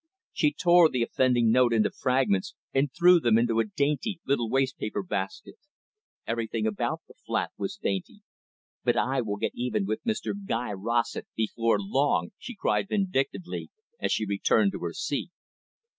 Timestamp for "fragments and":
1.91-2.91